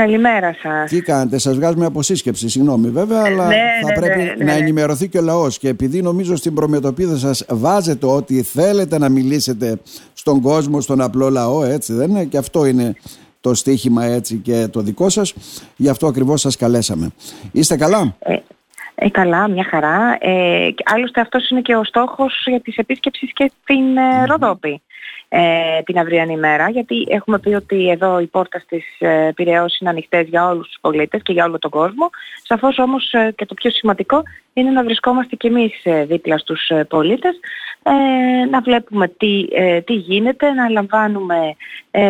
Καλημέρα 0.00 0.56
σας. 0.62 0.90
Τι 0.90 1.02
κάνετε, 1.02 1.38
σας 1.38 1.56
βγάζουμε 1.56 1.86
από 1.86 2.02
σύσκεψη, 2.02 2.48
συγγνώμη 2.48 2.88
βέβαια, 2.90 3.22
αλλά 3.24 3.46
ναι, 3.46 3.56
θα 3.82 3.86
ναι, 3.86 3.94
πρέπει 3.94 4.18
ναι, 4.18 4.24
ναι, 4.24 4.44
να 4.44 4.52
ναι. 4.52 4.58
ενημερωθεί 4.58 5.08
και 5.08 5.18
ο 5.18 5.22
λαός. 5.22 5.58
Και 5.58 5.68
επειδή 5.68 6.02
νομίζω 6.02 6.36
στην 6.36 6.54
προμετωπίδα 6.54 7.16
σας 7.16 7.44
βάζετε 7.48 8.06
ότι 8.06 8.42
θέλετε 8.42 8.98
να 8.98 9.08
μιλήσετε 9.08 9.78
στον 10.12 10.40
κόσμο, 10.40 10.80
στον 10.80 11.00
απλό 11.00 11.30
λαό, 11.30 11.64
έτσι 11.64 11.92
δεν 11.92 12.10
είναι, 12.10 12.24
και 12.24 12.36
αυτό 12.36 12.66
είναι 12.66 12.94
το 13.40 13.54
στίχημα 13.54 14.04
έτσι 14.04 14.36
και 14.36 14.68
το 14.72 14.80
δικό 14.80 15.08
σας. 15.08 15.34
Γι' 15.76 15.88
αυτό 15.88 16.06
ακριβώς 16.06 16.40
σας 16.40 16.56
καλέσαμε. 16.56 17.10
Είστε 17.52 17.76
καλά; 17.76 18.16
Ε, 18.18 18.36
ε, 18.94 19.08
καλά, 19.08 19.48
μια 19.48 19.64
χαρά. 19.70 20.16
Ε, 20.20 20.70
και 20.70 20.82
άλλωστε 20.86 21.20
αυτός 21.20 21.50
είναι 21.50 21.60
και 21.60 21.76
ο 21.76 21.84
στόχος 21.84 22.42
για 22.46 22.60
τις 22.60 22.76
επίσκεψεις 22.76 23.32
και 23.32 23.50
στην 23.62 23.96
ε, 23.96 24.24
Ροδόπη 24.24 24.82
ε, 25.32 25.82
την 25.82 25.98
αυριανή 25.98 26.36
μέρα, 26.36 26.68
γιατί 26.68 27.06
έχουμε 27.08 27.38
πει 27.38 27.54
ότι 27.54 27.90
εδώ 27.90 28.20
οι 28.20 28.26
πόρτες 28.26 28.64
της 28.68 28.84
ε, 28.98 29.30
Πειραιώς 29.34 29.78
είναι 29.78 29.90
ανοιχτές 29.90 30.28
για 30.28 30.48
όλους 30.48 30.66
τους 30.66 30.78
πολίτες 30.80 31.22
και 31.22 31.32
για 31.32 31.44
όλο 31.44 31.58
τον 31.58 31.70
κόσμο. 31.70 32.10
Σαφώς 32.42 32.78
όμως 32.78 33.12
ε, 33.12 33.32
και 33.36 33.46
το 33.46 33.54
πιο 33.54 33.70
σημαντικό 33.70 34.22
είναι 34.52 34.70
να 34.70 34.82
βρισκόμαστε 34.82 35.36
κι 35.36 35.46
εμείς 35.46 35.80
ε, 35.82 36.04
δίπλα 36.04 36.38
στους 36.38 36.68
ε, 36.68 36.84
πολίτες, 36.84 37.40
ε, 37.82 38.44
να 38.44 38.60
βλέπουμε 38.60 39.08
τι, 39.08 39.46
ε, 39.52 39.80
τι 39.80 39.92
γίνεται, 39.92 40.50
να 40.50 40.68
λαμβάνουμε 40.68 41.56
ε, 41.90 42.00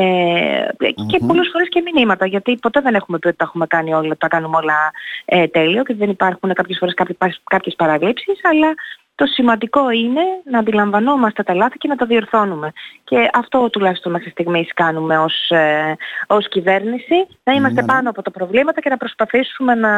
και 1.08 1.18
Μμμ. 1.20 1.26
πολλές 1.26 1.48
φορές 1.52 1.68
και 1.68 1.82
μηνύματα, 1.94 2.26
γιατί 2.26 2.56
ποτέ 2.56 2.80
δεν 2.80 2.94
έχουμε 2.94 3.18
πει 3.18 3.26
ότι 3.26 3.36
τα 3.36 3.44
έχουμε 3.44 3.66
κάνει 3.66 3.94
όλα, 3.94 4.16
τα 4.16 4.28
κάνουμε 4.28 4.56
όλα 4.56 4.92
ε, 5.24 5.46
τέλειο 5.46 5.82
και 5.82 5.94
δεν 5.94 6.10
υπάρχουν 6.10 6.52
κάποιες 6.52 6.78
φορές 6.78 6.94
κάποιες, 6.94 7.40
κάποιες 7.44 7.74
παραλήψεις, 7.74 8.40
αλλά 8.42 8.74
το 9.20 9.26
σημαντικό 9.26 9.90
είναι 9.90 10.20
να 10.50 10.58
αντιλαμβανόμαστε 10.58 11.42
τα 11.42 11.54
λάθη 11.54 11.78
και 11.78 11.88
να 11.88 11.96
τα 11.96 12.06
διορθώνουμε. 12.06 12.72
Και 13.04 13.30
αυτό 13.32 13.70
τουλάχιστον 13.70 14.12
μέχρι 14.12 14.30
στιγμής 14.30 14.68
κάνουμε 14.74 15.18
ως, 15.18 15.50
ε, 15.50 15.96
ως 16.26 16.48
κυβέρνηση, 16.48 17.14
να 17.44 17.52
είμαστε 17.52 17.80
Ναι, 17.80 17.86
ναι. 17.86 17.92
πάνω 17.92 18.10
από 18.10 18.22
τα 18.22 18.30
προβλήματα 18.30 18.80
και 18.80 18.88
να 18.88 18.96
προσπαθήσουμε 18.96 19.74
να, 19.74 19.88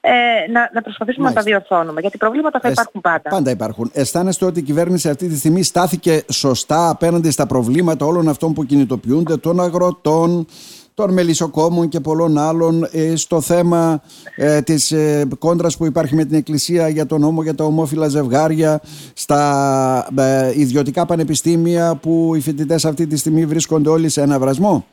ε, 0.00 0.12
να, 0.52 0.70
να, 0.72 0.82
προσπαθήσουμε 0.82 1.28
να 1.28 1.34
τα 1.34 1.40
Μάλιστα. 1.42 1.42
διορθώνουμε. 1.42 2.00
Γιατί 2.00 2.16
προβλήματα 2.16 2.60
θα 2.60 2.68
Εσ- 2.68 2.76
υπάρχουν 2.78 3.00
πάντα. 3.00 3.28
Πάντα 3.30 3.50
υπάρχουν. 3.50 3.90
Αισθάνεστε 3.94 4.44
ότι 4.44 4.58
η 4.58 4.62
κυβέρνηση 4.62 5.08
αυτή 5.08 5.28
τη 5.28 5.36
στιγμή 5.36 5.62
στάθηκε 5.62 6.24
σωστά 6.32 6.88
απέναντι 6.88 7.30
στα 7.30 7.46
προβλήματα 7.46 8.06
όλων 8.06 8.28
αυτών 8.28 8.52
που 8.52 8.64
κινητοποιούνται, 8.64 9.36
των 9.36 9.60
αγροτών, 9.60 10.46
των 10.94 11.12
μελισσοκόμων 11.12 11.88
και 11.88 12.00
πολλών 12.00 12.38
άλλων 12.38 12.88
ε, 12.92 13.16
στο 13.16 13.40
θέμα 13.40 14.02
ε, 14.36 14.60
της 14.60 14.92
ε, 14.92 15.28
κόντρας 15.38 15.76
που 15.76 15.86
υπάρχει 15.86 16.14
με 16.14 16.24
την 16.24 16.36
Εκκλησία 16.36 16.88
για 16.88 17.06
τον 17.06 17.20
νόμο 17.20 17.42
για 17.42 17.54
τα 17.54 17.64
ομόφυλα 17.64 18.08
ζευγάρια 18.08 18.80
στα 19.14 20.08
ε, 20.18 20.60
ιδιωτικά 20.60 21.06
πανεπιστήμια 21.06 21.94
που 22.02 22.32
οι 22.36 22.40
φοιτητές 22.40 22.84
αυτή 22.84 23.06
τη 23.06 23.16
στιγμή 23.16 23.46
βρίσκονται 23.46 23.88
όλοι 23.88 24.08
σε 24.08 24.20
ένα 24.22 24.38
βρασμό. 24.38 24.84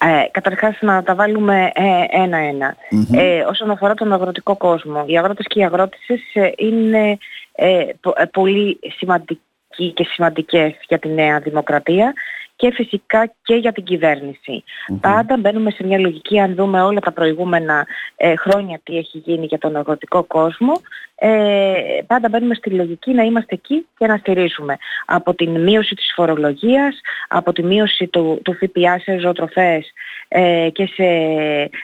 Ε, 0.00 0.30
καταρχάς 0.30 0.78
να 0.80 1.02
τα 1.02 1.14
βάλουμε 1.14 1.72
ε, 1.74 2.22
ένα-ένα. 2.22 2.76
Ε, 3.12 3.40
όσον 3.40 3.70
αφορά 3.70 3.94
τον 3.94 4.12
αγροτικό 4.12 4.56
κόσμο, 4.56 5.04
οι 5.06 5.18
αγρότες 5.18 5.46
και 5.48 5.60
οι 5.60 5.64
αγρότησες 5.64 6.20
ε, 6.32 6.52
είναι 6.56 7.18
ε, 7.54 7.84
πο- 8.00 8.14
ε, 8.16 8.24
πολύ 8.24 8.78
σημαντικοί 8.96 9.92
και 9.94 10.04
σημαντικές 10.04 10.74
για 10.88 10.98
τη 10.98 11.08
νέα 11.08 11.38
δημοκρατία 11.38 12.12
και 12.62 12.72
φυσικά 12.72 13.32
και 13.42 13.54
για 13.54 13.72
την 13.72 13.84
κυβερνηση 13.84 14.64
Πάντα 15.00 15.36
μπαίνουμε 15.36 15.70
σε 15.70 15.84
μια 15.84 15.98
λογική, 15.98 16.40
αν 16.40 16.54
δούμε 16.54 16.82
όλα 16.82 17.00
τα 17.00 17.12
προηγούμενα 17.12 17.86
ε, 18.16 18.36
χρόνια 18.36 18.80
τι 18.82 18.96
έχει 18.96 19.18
γίνει 19.18 19.46
για 19.46 19.58
τον 19.58 19.76
αγροτικό 19.76 20.22
κόσμο, 20.22 20.72
ε, 21.14 21.72
πάντα 22.06 22.28
μπαίνουμε 22.28 22.54
στη 22.54 22.70
λογική 22.70 23.12
να 23.12 23.22
είμαστε 23.22 23.54
εκεί 23.54 23.86
και 23.98 24.06
να 24.06 24.16
στηρίζουμε. 24.16 24.76
Από 25.06 25.34
την 25.34 25.60
μείωση 25.60 25.94
της 25.94 26.12
φορολογίας, 26.14 27.00
από 27.28 27.52
τη 27.52 27.62
μείωση 27.62 28.06
του, 28.06 28.40
του 28.44 28.52
ΦΠΑ 28.52 28.98
σε 28.98 29.18
ζωοτροφές 29.18 29.92
ε, 30.28 30.68
και, 30.72 30.86
σε, 30.86 31.04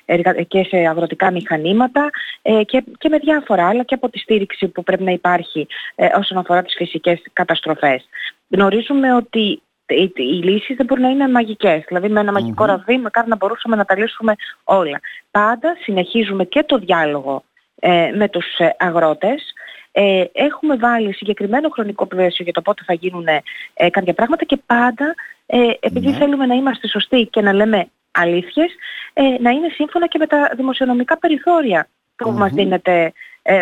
εργα- 0.05 0.43
και 0.43 0.65
σε 0.65 0.77
αγροτικά 0.77 1.31
μηχανήματα 1.31 2.11
ε, 2.43 2.63
και, 2.65 2.85
και 2.99 3.09
με 3.09 3.19
διάφορα 3.19 3.69
άλλα 3.69 3.83
και 3.83 3.95
από 3.95 4.09
τη 4.11 4.19
στήριξη 4.19 4.69
που 4.69 4.83
πρέπει 4.83 5.03
να 5.03 5.13
υπάρχει 5.13 5.67
ε, 5.95 6.07
όσον 6.19 6.39
αφορά 6.39 6.63
τις 6.63 6.75
φυσικές 6.77 7.23
καταστροφές. 7.33 8.09
Γνωρίζουμε 8.49 9.15
ότι 9.15 9.63
οι, 9.89 10.13
οι 10.15 10.23
λύσεις 10.23 10.77
δεν 10.77 10.87
μπορούν 10.87 11.05
να 11.05 11.11
είναι 11.11 11.29
μαγικές. 11.29 11.85
Δηλαδή 11.89 12.09
με 12.09 12.21
ένα 12.21 12.33
μαγικό 12.33 12.65
ραβδί 12.65 12.99
μακάρι 12.99 13.29
να 13.29 13.37
μπορούσαμε 13.37 13.77
να 13.77 13.85
τα 13.85 13.99
λύσουμε 13.99 14.35
όλα. 14.65 15.01
Πάντα 15.31 15.77
συνεχίζουμε 15.81 16.45
και 16.45 16.63
το 16.63 16.79
διάλογο 16.79 17.45
ε, 17.81 18.13
με 18.15 18.29
τους 18.29 18.59
ε, 18.59 18.77
αγρότες. 18.79 19.53
Ε, 19.93 20.25
έχουμε 20.33 20.77
βάλει 20.77 21.13
συγκεκριμένο 21.13 21.69
χρονικό 21.69 22.07
πλαίσιο 22.07 22.45
για 22.45 22.53
το 22.53 22.63
πότε 22.63 22.83
θα 22.87 22.93
γίνουν 22.93 23.27
ε, 23.75 23.91
κάποια 23.91 24.15
πράγματα 24.15 24.45
και 24.45 24.59
πάντα 24.67 25.15
ε, 25.47 25.71
επειδή 25.81 26.11
Ναι. 26.11 26.17
θέλουμε 26.17 26.47
να 26.47 26.55
είμαστε 26.55 26.89
σωστοί 26.89 27.27
και 27.31 27.41
να 27.41 27.53
λέμε 27.53 27.89
αλήθειες, 28.11 28.71
ε, 29.13 29.23
να 29.41 29.51
είναι 29.51 29.69
σύμφωνα 29.75 30.07
και 30.07 30.19
με 30.19 30.27
τα 30.27 30.53
δημοσιονομικά 30.57 31.19
περιθώρια 31.19 31.89
που 32.17 32.31
μας 32.31 32.53
δίνεται, 32.53 32.93
ε, 32.93 33.13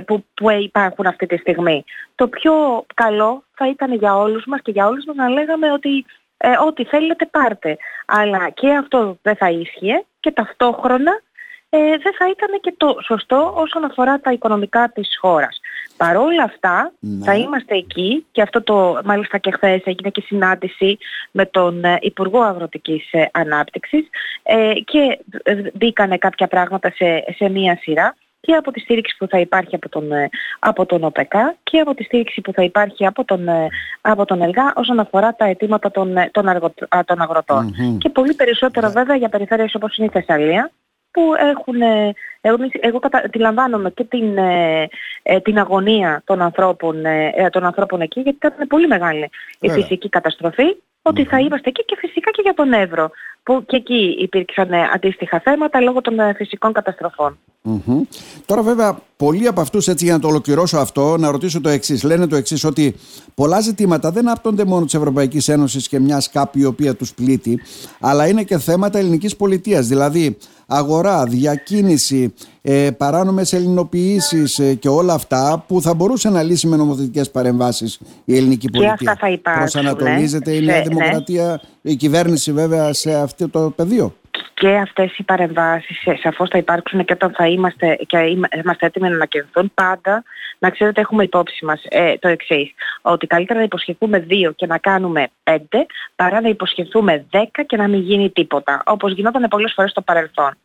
που, 0.07 0.25
που 0.35 0.51
υπάρχουν 0.51 1.07
αυτή 1.07 1.27
τη 1.27 1.37
στιγμή. 1.37 1.85
Το 2.15 2.29
πιο 2.29 2.85
καλό 2.95 3.45
θα 3.55 3.69
ήταν 3.69 3.95
για 3.95 4.17
όλους 4.17 4.45
μας 4.47 4.61
και 4.63 4.71
για 4.71 4.87
όλους 4.87 5.05
μας 5.05 5.17
να 5.17 5.29
λέγαμε 5.29 5.73
ότι 5.73 6.05
ε, 6.37 6.51
ό,τι 6.67 6.85
θέλετε 6.85 7.27
πάρτε. 7.27 7.77
Αλλά 8.07 8.51
και 8.51 8.75
αυτό 8.75 9.19
δεν 9.23 9.37
θα 9.37 9.51
ίσχυε 9.51 10.05
και 10.21 10.31
ταυτόχρονα 10.31 11.21
ε, 11.69 11.79
δεν 11.79 12.15
θα 12.19 12.29
ήταν 12.31 12.61
και 12.61 12.75
το 12.77 12.97
σωστό 13.03 13.53
όσον 13.57 13.85
αφορά 13.85 14.21
τα 14.21 14.33
οικονομικά 14.33 14.91
της 14.95 15.19
χώρας. 15.21 15.61
Παρόλα 15.97 16.43
αυτά 16.43 16.93
Ναι. 16.99 17.25
θα 17.25 17.35
είμαστε 17.35 17.75
εκεί 17.77 18.27
και 18.33 18.43
αυτό 18.43 18.63
το 18.63 19.01
μάλιστα 19.05 19.39
και 19.39 19.51
χθες 19.51 19.83
έγινε 19.85 20.11
και 20.11 20.21
συνάντηση 20.27 20.99
με 21.31 21.47
τον 21.47 21.85
ε, 21.85 21.99
Υπουργό 22.01 22.41
Αγροτικής 22.41 23.13
ε, 23.13 23.29
Ανάπτυξης 23.33 24.09
ε, 24.43 24.73
και 24.85 25.19
ε, 25.43 25.63
μπήκανε 25.75 26.19
κάποια 26.19 26.47
πράγματα 26.47 26.93
σε, 26.97 27.25
σε 27.37 27.49
μία 27.49 27.79
σειρά 27.81 28.17
και 28.41 28.55
από 28.55 28.71
τη 28.71 28.81
στήριξη 28.81 29.17
που 29.19 29.27
θα 29.29 29.39
υπάρχει 29.39 29.75
από 29.75 29.89
τον, 29.89 30.13
ε, 30.13 30.29
από 30.59 30.87
τον 30.87 31.05
ΟΠΕΚΑ 31.05 31.57
και 31.63 31.81
από 31.81 31.95
τη 31.95 32.03
στήριξη 32.05 32.41
που 32.41 32.53
θα 32.53 32.63
υπάρχει 32.63 33.07
από 33.07 33.25
τον, 33.25 33.49
ε, 33.49 33.69
από 34.01 34.25
τον 34.25 34.43
ΕΛΓΑ 34.43 34.73
όσον 34.77 34.99
αφορά 34.99 35.35
τα 35.35 35.45
αιτήματα 35.45 35.91
των, 35.91 36.17
ε, 36.17 36.29
των, 36.33 36.49
αργο- 36.49 36.75
α, 36.89 37.01
των 37.05 37.21
αγροτων 37.21 37.75
Μμμ. 37.79 37.99
Και 37.99 38.09
πολύ 38.09 38.35
περισσότερο 38.35 38.91
βέβαια 38.91 39.17
για 39.17 39.29
περιφέρειες 39.29 39.75
όπως 39.75 39.97
είναι 39.97 40.07
η 40.07 40.11
Θεσσαλία 40.11 40.71
που 41.11 41.35
έχουν, 41.39 41.81
ε, 41.81 42.13
εγώ, 42.41 42.57
εγώ 42.81 42.99
κατα, 42.99 43.23
αντιλαμβάνομαι 43.25 43.91
και 43.91 44.05
την, 44.05 44.39
ε, 44.39 44.89
ε, 45.23 45.41
την 45.41 45.59
αγωνία 45.59 46.23
των 46.25 46.43
ανθρώπων, 46.43 47.05
ε, 47.05 47.33
ε, 47.37 47.49
των 47.49 47.65
ανθρώπων 47.65 48.01
εκεί 48.01 48.21
γιατί 48.21 48.39
ήταν 48.47 48.67
πολύ 48.67 48.87
μεγάλη 48.87 49.31
η 49.61 49.69
Βέβαια. 49.69 49.83
φυσική 49.83 50.09
καταστροφή 50.09 50.77
ότι 51.03 51.25
θα 51.25 51.39
είμαστε 51.39 51.69
εκεί 51.69 51.85
και 51.85 51.97
φυσικά 51.99 52.31
και 52.31 52.43
για 52.43 52.55
τον 52.55 52.73
Εύρο 52.73 53.11
που 53.43 53.65
και 53.67 53.77
εκεί 53.77 54.17
υπήρξαν 54.19 54.73
ε, 54.73 54.89
αντίστοιχα 54.95 55.41
θέματα 55.41 55.81
λόγω 55.81 56.01
των 56.01 56.19
ε, 56.19 56.35
φυσικών 56.37 56.73
καταστροφών. 56.73 57.39
Μμμ. 57.69 58.01
Τώρα, 58.47 58.63
βέβαια, 58.63 58.99
πολλοί 59.17 59.47
από 59.47 59.61
αυτούς, 59.61 59.89
έτσι 59.89 60.05
για 60.05 60.15
να 60.15 60.21
το 60.21 60.29
ολοκληρώσω 60.29 60.79
αυτό, 60.79 61.17
να 61.19 61.31
ρωτήσω 61.31 61.61
το 61.61 61.69
εξής. 61.69 62.03
Λένε 62.03 62.27
το 62.27 62.37
εξής, 62.37 62.65
ότι 62.65 62.95
πολλά 63.35 63.61
ζητήματα 63.61 64.11
δεν 64.11 64.29
άπτονται 64.29 64.65
μόνο 64.65 64.85
της 64.85 64.95
Ευρωπαϊκής 64.95 65.49
Ένωσης 65.49 65.89
και 65.89 65.99
μιας 66.01 66.31
ΚΑΠ 66.31 66.57
η 66.57 66.65
οποία 66.65 66.95
τους 66.95 67.15
πλήττει, 67.15 67.61
αλλά 68.01 68.29
είναι 68.29 68.43
και 68.43 68.59
θέματα 68.59 68.99
ελληνικής 68.99 69.37
πολιτείας. 69.37 69.87
Δηλαδή, 69.87 70.37
αγορά, 70.67 71.25
διακίνηση, 71.25 72.33
ε, 72.63 72.91
παράνομες 72.91 73.53
ελληνοποιήσεις 73.53 74.59
ε, 74.59 74.75
και 74.75 74.89
όλα 74.89 75.15
αυτά 75.15 75.65
που 75.69 75.83
θα 75.83 75.95
μπορούσε 75.95 76.31
να 76.31 76.43
λύσει 76.43 76.67
με 76.67 76.77
νομοθετικές 76.77 77.31
παρεμβάσεις 77.31 77.99
η 78.25 78.37
ελληνική 78.37 78.69
πολιτεία. 78.71 78.93
αυτά 78.93 79.17
θα 79.21 79.31
υπάρξουν, 79.31 79.81
Προσανατολίζεται 79.83 80.53
η 80.53 80.61
ναι. 80.61 80.67
Νέα 80.67 80.77
Σε- 80.83 80.89
Δημοκρατία, 80.89 81.61
η 81.83 81.95
κυβέρνηση 81.97 82.53
βέβαια 82.53 82.93
σε 82.93 83.15
αυτό 83.15 83.49
το 83.49 83.73
πεδίο. 83.77 84.15
Και 84.55 84.77
αυτές 84.77 85.19
οι 85.19 85.23
παρεμβάσεις 85.23 86.07
ε, 86.07 86.17
σαφώς 86.23 86.49
θα 86.49 86.59
υπάρξουν 86.59 87.05
και 87.05 87.13
όταν 87.13 87.33
θα 87.37 87.47
είμαστε, 87.47 87.99
και 88.07 88.19
είμα- 88.19 88.49
είμαστε 88.65 88.87
έτοιμοι 88.87 89.09
να 89.09 89.15
ανακοινωθούν 89.15 89.71
πάντα 89.75 90.23
να 90.59 90.71
ξέρετε 90.71 91.01
έχουμε 91.01 91.25
υπόψη 91.25 91.65
μας 91.65 91.83
ε, 91.89 92.19
το 92.19 92.29
εξής 92.29 92.75
ότι 93.03 93.27
καλύτερα 93.27 93.59
να 93.59 93.65
υποσχεθούμε 93.65 94.19
δύο 94.19 94.53
και 94.53 94.67
να 94.67 94.79
κάνουμε 94.79 95.29
πέντε 95.43 95.87
παρά 96.17 96.41
να 96.41 96.49
υποσχεθούμε 96.49 97.25
δέκα 97.31 97.63
και 97.63 97.77
να 97.77 97.89
μην 97.89 98.01
γίνει 98.01 98.31
τίποτα 98.31 98.83
όπως 98.87 99.13
γινόταν 99.13 99.47
πολλές 99.51 99.73
φορές 99.75 99.91
στο 99.91 100.03
παρελθόν. 100.03 100.57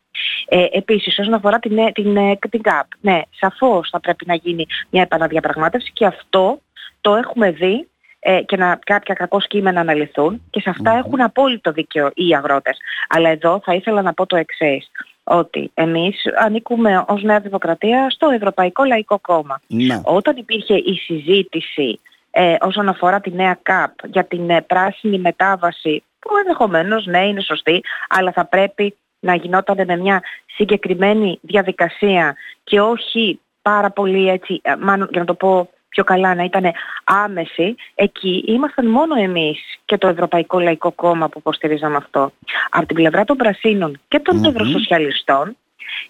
Ε, 0.48 0.66
επίσης 0.72 1.20
όσον 1.20 1.34
αφορά 1.34 1.60
την, 1.60 1.78
ε, 1.78 1.92
την, 1.92 2.18
ε, 2.18 2.38
την 2.50 2.62
ΚΑΠ 2.62 2.86
ναι 3.02 3.22
σαφώς 3.30 3.90
θα 3.90 4.00
πρέπει 4.00 4.26
να 4.28 4.36
γίνει 4.36 4.66
μια 4.90 5.02
επαναδιαπραγμάτευση 5.02 5.92
και 5.94 6.06
αυτό 6.06 6.62
το 7.02 7.16
έχουμε 7.16 7.52
δει 7.52 7.88
ε, 8.24 8.42
και 8.42 8.58
να, 8.58 8.80
κάποια 8.86 9.14
κακό 9.14 9.40
κείμενα 9.40 9.84
να 9.84 9.94
λυθούν 9.94 10.42
και 10.50 10.60
σε 10.60 10.70
αυτα 10.70 10.92
έχουν 10.92 11.22
απόλυτο 11.22 11.72
δίκαιο 11.72 12.12
οι 12.14 12.36
αγρότες. 12.36 12.78
Αλλά 13.10 13.30
εδώ 13.30 13.62
θα 13.64 13.74
ήθελα 13.74 14.02
να 14.02 14.14
πω 14.14 14.26
το 14.26 14.36
εξής 14.36 14.92
ότι 15.24 15.72
εμείς 15.74 16.24
ανήκουμε 16.38 17.04
ως 17.08 17.24
Νέα 17.24 17.40
Δημοκρατία 17.40 18.10
στο 18.10 18.30
Ευρωπαϊκό 18.30 18.84
Λαϊκό 18.84 19.20
Κόμμα. 19.20 19.62
Να. 19.68 20.02
Όταν 20.06 20.36
υπήρχε 20.38 20.76
η 20.76 20.94
συζήτηση 20.96 22.00
ε, 22.32 22.56
όσον 22.60 22.90
αφορά 22.90 23.20
τη 23.20 23.32
νέα 23.32 23.60
ΚΑΠ 23.62 23.92
για 24.06 24.26
την 24.26 24.50
ε, 24.50 24.62
πράσινη 24.62 25.20
μετάβαση 25.20 26.04
που 26.20 26.30
ενδεχομένως 26.38 27.06
ναι 27.06 27.28
είναι 27.28 27.42
σωστή 27.42 27.82
αλλά 28.10 28.32
θα 28.32 28.46
πρέπει 28.46 28.96
να 29.20 29.36
γινόταν 29.36 29.86
με 29.88 29.98
μια 29.98 30.22
συγκεκριμένη 30.46 31.40
διαδικασία 31.42 32.36
και 32.64 32.82
όχι 32.82 33.40
πάρα 33.62 33.92
πολύ 33.92 34.30
έτσι, 34.30 34.60
ε, 34.64 34.76
μάλλον 34.76 35.08
για 35.12 35.20
να 35.20 35.26
το 35.26 35.34
πω 35.34 35.70
πιο 35.92 36.04
καλά, 36.04 36.36
να 36.36 36.44
ήταν 36.44 36.72
άμεση, 37.04 37.76
εκεί 37.96 38.44
ήμασταν 38.48 38.88
μόνο 38.88 39.16
εμείς 39.16 39.60
και 39.86 39.98
το 39.98 40.08
Ευρωπαϊκό 40.08 40.60
Λαϊκό 40.60 40.92
Κόμμα 40.92 41.30
που 41.30 41.40
υποστηρίζαμε 41.40 41.96
αυτό. 41.96 42.32
Από 42.70 42.86
την 42.86 42.96
πλευρά 42.96 43.24
των 43.24 43.38
Πρασίνων 43.38 44.00
και 44.08 44.20
των 44.20 44.42
mm 44.42 44.48
Ευρωσοσιαλιστών 44.48 45.58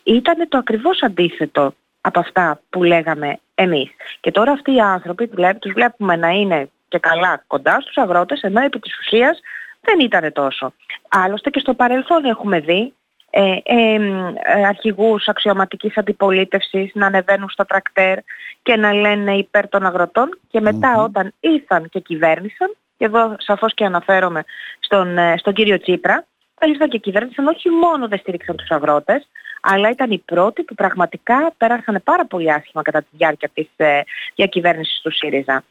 ήταν 0.04 0.48
το 0.50 0.58
ακριβώς 0.58 1.04
αντίθετο 1.04 1.74
από 2.02 2.20
αυτά 2.20 2.62
που 2.70 2.84
λέγαμε 2.84 3.40
εμείς. 3.56 3.90
Και 4.20 4.32
τώρα 4.32 4.52
αυτοί 4.52 4.74
οι 4.74 4.80
άνθρωποι 4.80 5.30
τους 5.60 5.74
βλέπουμε 5.74 6.16
να 6.16 6.30
είναι 6.30 6.70
και 6.88 7.00
καλά 7.00 7.44
κοντά 7.48 7.78
στους 7.82 7.98
αγρότες, 7.98 8.42
ενώ 8.42 8.62
επί 8.62 8.80
της 8.80 9.00
ουσίας 9.00 9.40
δεν 9.82 10.00
ήταν 10.00 10.32
τόσο. 10.34 10.74
Άλλωστε 11.10 11.50
και 11.50 11.60
στο 11.60 11.74
παρελθόν 11.74 12.26
έχουμε 12.26 12.60
δει 12.60 12.94
ε, 13.34 13.58
ε, 13.64 13.94
ε, 13.94 14.66
αρχηγούς 14.68 15.28
αξιωματικής 15.28 15.98
αντιπολίτευσης 15.98 16.92
να 16.94 17.06
ανεβαίνουν 17.06 17.50
στο 17.50 17.66
τρακτέρ 17.66 18.18
και 18.62 18.76
να 18.76 18.94
λένε 18.94 19.34
υπέρ 19.34 19.70
των 19.70 19.86
αγροτών 19.86 20.40
και 20.50 20.62
μετα 20.62 21.02
όταν 21.04 21.34
ήρθαν 21.40 21.90
και 21.90 22.00
κυβέρνησαν 22.00 22.76
και 22.98 23.06
εδώ 23.06 23.36
σαφώς 23.38 23.74
και 23.74 23.86
αναφέρομαι 23.86 24.44
στον, 24.80 25.18
ε, 25.18 25.38
στον 25.38 25.54
κύριο 25.54 25.80
Τσίπρα 25.80 26.26
ήρθαν 26.68 26.90
και 26.90 26.98
κυβέρνησαν 26.98 27.48
όχι 27.48 27.70
μόνο 27.70 28.08
δεν 28.08 28.20
στήριξαν 28.20 28.56
τους 28.56 28.70
αγρότες 28.70 29.28
αλλά 29.62 29.90
ήταν 29.90 30.12
οι 30.12 30.18
πρώτοι 30.18 30.64
που 30.64 30.76
πραγματικά 30.76 31.54
πέρασαν 31.58 32.02
πάρα 32.04 32.26
πολύ 32.26 32.54
άσχημα 32.54 32.82
κατά 32.82 33.00
τη 33.00 33.08
διάρκεια 33.12 33.50
της 33.54 33.68
ε, 33.76 34.02
διακυβέρνησης 34.36 35.02
του 35.02 35.12
ΣΥΡΙΖΑ. 35.12 35.64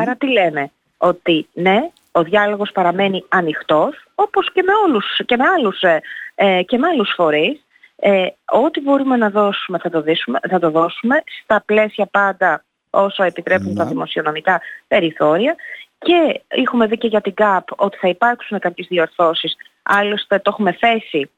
Άρα 0.00 0.16
τι 0.16 0.26
λέμε, 0.26 0.70
ότι 0.98 1.48
ναι, 1.52 1.90
ο 2.12 2.22
διάλογος 2.22 2.72
παραμένει 2.72 3.24
ανοιχτός, 3.28 4.04
όπως 4.14 4.52
και 4.52 4.62
με, 4.62 4.72
όλους, 4.86 5.20
και 5.26 5.36
με 5.36 5.44
άλλους, 5.44 5.80
ε, 5.80 6.00
ε 6.42 6.62
και 6.62 6.78
με 6.78 6.88
άλλους 6.88 7.12
φορείς. 7.16 7.64
Ε, 7.96 8.26
ό,τι 8.44 8.80
μπορούμε 8.80 9.16
να 9.16 9.30
δώσουμε 9.30 9.78
θα 9.78 9.90
το, 9.90 10.02
δώσουμε, 10.02 10.38
θα 10.48 10.58
το 10.58 10.70
δώσουμε 10.70 11.22
στα 11.42 11.62
πλαίσια 11.66 12.06
πάντα 12.06 12.64
όσο 12.90 13.22
επιτρέπουν 13.22 13.74
τα 13.74 13.84
ναι. 13.84 13.90
δημοσιονομικά 13.90 14.60
περιθώρια 14.88 15.54
και 15.98 16.40
έχουμε 16.48 16.86
δει 16.86 16.98
και 16.98 17.06
για 17.06 17.20
την 17.20 17.34
ΚΑΠ 17.34 17.80
ότι 17.80 17.96
θα 17.96 18.08
υπάρξουν 18.08 18.58
κάποιες 18.58 18.86
διορθώσεις 18.90 19.56
άλλωστε 19.82 20.38
το 20.38 20.50
έχουμε 20.52 20.72
θέσει 20.72 21.30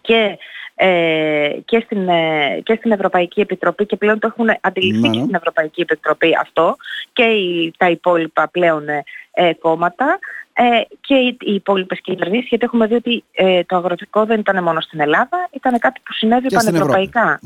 και, 0.00 0.38
ε, 0.74 1.50
και, 1.64 1.80
στην, 1.84 2.08
ε, 2.08 2.60
και 2.62 2.74
στην 2.74 2.92
Ευρωπαϊκή 2.92 3.40
Επιτροπή 3.40 3.86
και 3.86 3.96
πλέον 3.96 4.18
το 4.18 4.26
έχουν 4.26 4.48
αντιληφθεί 4.60 5.00
ναι, 5.00 5.08
και 5.08 5.18
ναι. 5.18 5.22
στην 5.22 5.34
Ευρωπαϊκή 5.34 5.80
Επιτροπή 5.80 6.36
αυτό 6.40 6.76
και 7.12 7.24
οι, 7.24 7.72
τα 7.76 7.90
υπόλοιπα 7.90 8.48
πλέον 8.48 8.88
ε, 8.88 9.04
ε 9.32 9.54
κόμματα 9.54 10.18
ε, 10.60 10.80
και 11.00 11.14
οι, 11.14 11.36
οι 11.40 11.54
υπόλοιπες 11.54 12.00
κυβερνήσεις 12.00 12.48
γιατί 12.48 12.64
έχουμε 12.64 12.86
δει 12.86 12.94
ότι 12.94 13.24
ε, 13.32 13.64
το 13.64 13.76
αγροτικό 13.76 14.24
δεν 14.24 14.40
ήταν 14.40 14.62
μόνο 14.62 14.80
στην 14.80 15.00
Ελλάδα, 15.00 15.48
ήταν 15.52 15.78
κάτι 15.78 16.00
που 16.04 16.12
συνέβη 16.12 16.52
πανευρωπαϊκά. 16.54 17.40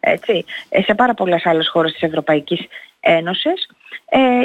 Έτσι, 0.00 0.44
σε 0.84 0.94
πάρα 0.94 1.14
πολλές 1.14 1.46
άλλες 1.46 1.68
χώρες 1.68 1.92
της 1.92 2.02
Ευρωπαϊκής 2.02 2.66
Ένωσης 3.00 3.68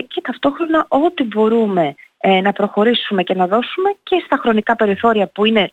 και 0.08 0.22
ταυτόχρονα 0.22 0.86
ό,τι 0.88 1.24
μπορούμε 1.24 1.96
να 2.44 2.52
προχωρήσουμε 2.52 3.24
και 3.24 3.34
να 3.34 3.48
δώσουμε 3.48 3.96
και 4.04 4.22
στα 4.26 4.38
χρονικά 4.38 4.76
περιθώρια 4.76 5.28
που 5.28 5.46
είναι 5.46 5.70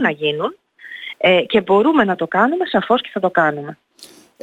να 0.00 0.10
γίνουν 0.10 0.56
ε, 1.18 1.42
και 1.42 1.60
μπορούμε 1.60 2.04
να 2.04 2.16
το 2.16 2.26
κάνουμε, 2.26 2.64
σαφώς 2.66 3.00
και 3.00 3.10
θα 3.12 3.20
το 3.20 3.30
κάνουμε. 3.30 3.78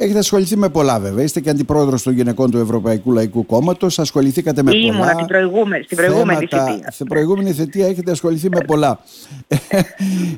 Έχετε 0.00 0.18
ασχοληθεί 0.18 0.56
με 0.56 0.68
πολλά 0.68 1.00
βέβαια. 1.00 1.24
Είστε 1.24 1.40
και 1.40 1.50
αντιπρόεδρος 1.50 2.02
των 2.02 2.12
γυναικών 2.12 2.50
του 2.50 2.58
Ευρωπαϊκού 2.58 3.12
Λαϊκού 3.12 3.46
Κόμματος. 3.46 3.98
Ασχοληθήκατε 3.98 4.62
με 4.62 4.76
Ήμουνα 4.76 4.98
πολλά. 4.98 5.14
Την 5.14 5.26
προηγούμενη, 5.26 5.84
στην 5.84 5.96
προηγούμενη 5.96 6.38
θητεία. 6.38 6.90
Στην 6.90 7.06
προηγούμενη 7.06 7.52
θητεία 7.52 7.86
έχετε 7.86 8.10
ασχοληθεί 8.10 8.48
με 8.48 8.60
πολλά. 8.66 9.00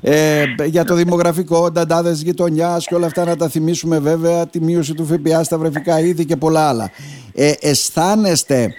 ε, 0.01 0.45
για 0.65 0.85
το 0.85 0.95
δημογραφικό, 0.95 1.71
νταντάδες 1.71 2.23
γειτονιάς 2.23 2.87
και 2.87 2.95
όλα 2.95 3.07
αυτά 3.07 3.25
να 3.25 3.37
τα 3.37 3.49
θυμίσουμε 3.49 3.99
βέβαια. 3.99 4.47
Τη 4.47 4.61
μείωση 4.61 4.95
του 4.95 5.07
ΦΠΑ 5.07 5.43
στα 5.45 5.59
βρεφικά 5.59 6.01
είδη 6.01 6.25
και 6.25 6.37
πολλά 6.37 6.69
άλλα. 6.69 6.91
Ε, 7.35 7.53
αισθάνεστε 7.61 8.75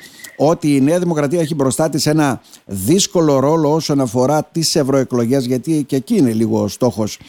ότι 0.47 0.75
η 0.75 0.81
Νέα 0.81 0.99
Δημοκρατία 0.99 1.39
έχει 1.39 1.55
μπροστά 1.55 1.89
της 1.89 2.05
ένα 2.05 2.41
δύσκολο 2.65 3.39
ρόλο 3.39 3.73
όσον 3.73 3.99
αφορά 3.99 4.43
τις 4.43 4.75
ευρωεκλογές, 4.75 5.45
γιατί 5.45 5.83
και 5.88 5.95
εκεί 5.95 6.17
είναι 6.17 6.31
λίγο 6.31 6.61
ο 6.61 6.67
στόχος. 6.67 7.19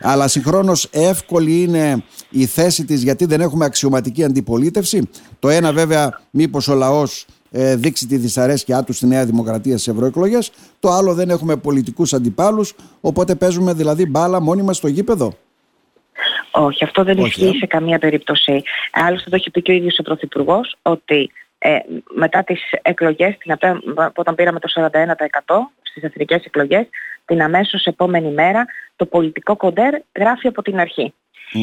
Αλλά 0.00 0.28
συγχρόνως 0.28 0.88
εύκολη 0.90 1.62
είναι 1.62 2.04
η 2.30 2.46
θέση 2.46 2.84
της 2.84 3.02
γιατί 3.02 3.24
δεν 3.24 3.40
έχουμε 3.40 3.64
αξιωματική 3.64 4.24
αντιπολίτευση. 4.24 5.08
Το 5.38 5.48
ένα 5.48 5.72
βέβαια 5.72 6.20
μήπως 6.30 6.68
ο 6.68 6.74
λαός 6.74 7.26
ε, 7.50 7.76
δείξει 7.76 8.06
τη 8.06 8.16
δυσαρέσκειά 8.16 8.82
του 8.82 8.92
στη 8.92 9.06
Νέα 9.06 9.24
Δημοκρατία 9.24 9.78
στις 9.78 9.94
ευρωεκλογές. 9.94 10.50
Το 10.80 10.90
άλλο 10.90 11.14
δεν 11.14 11.30
έχουμε 11.30 11.56
πολιτικούς 11.56 12.12
αντιπάλους, 12.12 12.74
οπότε 13.00 13.34
παίζουμε 13.34 13.72
δηλαδή 13.72 14.06
μπάλα 14.06 14.40
μόνοι 14.40 14.62
μας 14.62 14.76
στο 14.76 14.88
γήπεδο. 14.88 15.32
Όχι, 16.50 16.84
αυτό 16.84 17.04
δεν 17.04 17.18
ισχύει 17.18 17.46
ε. 17.46 17.58
σε 17.58 17.66
καμία 17.66 17.98
περίπτωση. 17.98 18.62
Άλλωστε 18.92 19.30
το 19.30 19.36
έχει 19.36 19.50
πει 19.50 19.62
και 19.62 19.72
ο 19.72 19.74
ίδιος 19.74 19.98
ο 19.98 20.02
Πρωθυπουργός 20.02 20.76
ότι 20.82 21.30
ε, 21.66 21.78
μετά 22.14 22.44
τις 22.44 22.60
εκλογές, 22.82 23.36
την, 23.38 23.56
όταν 24.14 24.34
πήραμε 24.34 24.60
το 24.60 24.68
41% 24.74 25.02
στις 25.82 26.02
εθνικές 26.02 26.44
εκλογές, 26.44 26.86
την 27.24 27.42
αμέσως 27.42 27.84
επόμενη 27.84 28.30
μέρα 28.30 28.64
το 28.96 29.06
πολιτικό 29.06 29.56
κοντέρ 29.56 29.94
γράφει 30.18 30.46
από 30.46 30.62
την 30.62 30.80
αρχη 30.80 31.14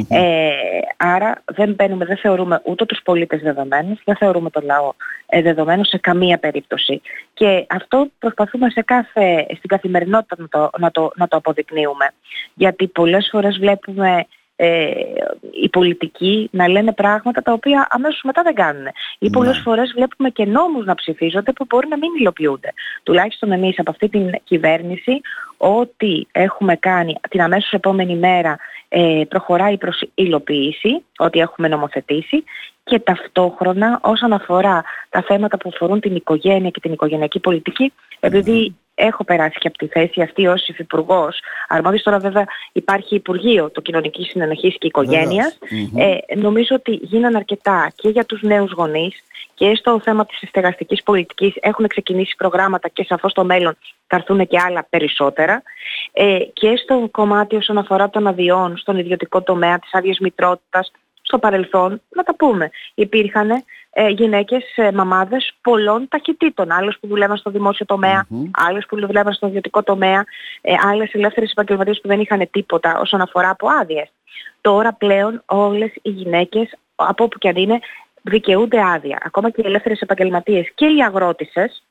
Ε, 0.08 0.52
άρα 0.98 1.44
δεν 1.46 1.74
μπαίνουμε, 1.74 2.06
δεν 2.06 2.18
θεωρούμε 2.18 2.62
ούτε 2.64 2.86
τους 2.86 3.02
πολίτες 3.04 3.42
δεδομένους, 3.42 4.02
δεν 4.04 4.16
θεωρούμε 4.16 4.50
τον 4.50 4.64
λαό 4.66 4.94
ε, 5.26 5.42
δεδομένο 5.42 5.84
σε 5.84 5.98
καμία 5.98 6.38
περίπτωση. 6.38 7.02
Και 7.34 7.66
αυτό 7.70 8.08
προσπαθούμε 8.20 8.70
σε 8.70 8.82
κάθε, 8.82 9.46
στην 9.58 9.70
καθημερινότητα 9.70 10.36
να 10.40 10.48
το, 10.48 10.70
να, 10.78 10.92
το, 10.92 11.12
να 11.16 11.28
το 11.28 11.38
αποδεικνύουμε. 11.38 12.14
Γιατί 12.54 12.88
πολλές 12.88 13.28
φορές 13.32 13.58
βλέπουμε 13.58 14.26
ε, 14.56 14.92
οι 15.62 15.70
πολιτικοί 15.70 16.50
να 16.52 16.68
λένε 16.68 16.94
πράγματα 16.94 17.42
τα 17.42 17.54
οποία 17.54 17.88
αμέσως 17.90 18.22
μετά 18.24 18.42
δεν 18.42 18.54
κάνουν. 18.54 18.86
Ή 19.20 19.26
ναι. 19.26 19.30
πολλές 19.30 19.60
φορές 19.60 19.92
βλέπουμε 19.96 20.30
και 20.30 20.46
νόμους 20.46 20.86
να 20.86 20.96
ψηφίζονται 20.96 21.52
που 21.52 21.66
μπορεί 21.70 21.88
να 21.88 21.98
μην 21.98 22.10
υλοποιούνται. 22.20 22.74
Τουλάχιστον 23.04 23.52
εμείς 23.52 23.80
από 23.80 23.92
αυτή 23.92 24.10
την 24.10 24.30
κυβέρνηση 24.44 25.22
ό,τι 25.58 26.22
έχουμε 26.32 26.76
κάνει 26.76 27.16
την 27.30 27.42
αμέσως 27.42 27.72
επόμενη 27.72 28.16
μέρα 28.16 28.58
ε, 28.90 29.22
προχωράει 29.30 29.78
προς 29.78 30.04
υλοποίηση, 30.14 31.04
ό,τι 31.18 31.40
έχουμε 31.40 31.68
νομοθετήσει 31.68 32.44
και 32.84 33.00
ταυτόχρονα 33.00 34.00
όσον 34.04 34.34
αφορά 34.34 34.84
τα 35.10 35.22
θέματα 35.22 35.58
που 35.58 35.70
αφορούν 35.74 36.00
την 36.00 36.16
οικογένεια 36.16 36.70
και 36.70 36.80
την 36.80 36.92
οικογενειακή 36.92 37.40
πολιτική, 37.40 37.94
επειδή 38.20 38.76
έχω 38.96 39.24
περάσει 39.24 39.58
και 39.60 39.68
από 39.68 39.78
τη 39.78 39.88
θέση 39.88 40.22
αυτή 40.22 40.48
ως 40.48 40.68
υφυπουργός. 40.68 41.40
Αρμόδιος 41.68 42.04
τώρα 42.04 42.20
βέβαια 42.20 42.46
υπάρχει 42.72 43.16
Υπουργείο 43.16 43.70
το 43.70 43.82
Κοινωνικής 43.82 44.28
Συνενοχής 44.28 44.78
και 44.78 44.88
οικογενειας 44.88 45.58
Ε, 45.98 46.36
νομίζω 46.36 46.76
ότι 46.76 46.92
γίνανε 46.92 47.38
αρκετά 47.38 47.92
και 47.96 48.10
για 48.10 48.26
τους 48.26 48.42
νέους 48.42 48.72
γονείς 48.72 49.24
και 49.54 49.76
στο 49.76 50.00
θέμα 50.04 50.26
της 50.26 50.50
στεγαστικής 50.50 51.04
πολιτικής. 51.04 51.54
Έχουν 51.60 51.88
ξεκινήσει 51.88 52.36
προγράμματα 52.38 52.88
και 52.88 53.04
σαφώς 53.04 53.32
στο 53.32 53.44
μέλλον 53.44 53.78
θα 54.08 54.16
έρθουν 54.16 54.48
και 54.48 54.60
άλλα 54.60 54.86
περισσότερα. 54.90 55.64
Ε, 56.12 56.40
και 56.54 56.76
στο 56.84 57.08
κομμάτι 57.12 57.56
όσον 57.56 57.78
αφορά 57.78 58.10
των 58.10 58.28
αδειών, 58.28 58.78
στον 58.78 58.98
ιδιωτικό 58.98 59.42
τομέα, 59.42 59.80
της 59.80 59.94
άδειας 59.94 60.20
μητρότητας, 60.20 60.92
στο 61.22 61.40
παρελθόν, 61.40 62.02
να 62.10 62.24
τα 62.24 62.36
πούμε, 62.36 62.70
υπήρχαν 62.94 63.64
ε, 63.94 64.08
γυναίκες, 64.08 64.64
ε, 64.76 64.92
μαμάδες 64.92 65.54
πολλών 65.62 66.08
ταχυτήτων. 66.08 66.72
Άλλες 66.72 66.98
που 67.00 67.08
δουλεύαν 67.08 67.38
στο 67.38 67.50
δημόσιο 67.50 67.86
τομέα, 67.86 68.26
mm-hmm. 68.30 68.50
άλλες 68.52 68.86
που 68.86 69.00
δουλεύαν 69.00 69.34
στο 69.34 69.48
ιδιωτικό 69.48 69.84
τομέα, 69.84 70.26
ε, 70.62 70.74
άλλες 70.86 71.14
ελεύθερες 71.14 71.52
επαγγελματίες 71.52 72.02
που 72.02 72.08
δεν 72.08 72.20
είχαν 72.20 72.48
τίποτα 72.52 73.00
όσον 73.00 73.22
αφορά 73.22 73.50
από 73.50 73.68
άδειες. 73.82 74.12
Τώρα 74.62 74.94
πλέον 74.94 75.44
όλες 75.46 75.92
οι 76.02 76.10
γυναίκες, 76.10 76.78
από 76.96 77.24
όπου 77.24 77.38
και 77.38 77.48
αν 77.48 77.56
είναι, 77.56 77.80
δικαιούνται 78.22 78.82
άδεια. 78.82 79.22
Ακόμα 79.26 79.50
και 79.50 79.62
οι 79.62 79.68
ελεύθερες 79.68 80.00
επαγγελματίες 80.00 80.72
και 80.76 80.86
οι 80.86 81.04
αγρότησες 81.04 81.84